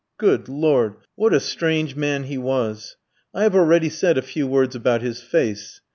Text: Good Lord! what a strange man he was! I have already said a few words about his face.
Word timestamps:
Good 0.17 0.49
Lord! 0.49 0.95
what 1.13 1.31
a 1.31 1.39
strange 1.39 1.95
man 1.95 2.23
he 2.23 2.35
was! 2.35 2.97
I 3.35 3.43
have 3.43 3.53
already 3.53 3.89
said 3.89 4.17
a 4.17 4.23
few 4.23 4.47
words 4.47 4.75
about 4.75 5.03
his 5.03 5.21
face. 5.21 5.79